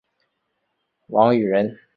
[1.09, 1.77] 王羽人。